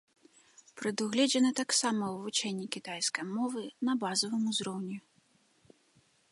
[0.79, 3.61] Прадугледжана таксама вывучэнне кітайскай мовы
[3.91, 4.97] на базавым узроўні.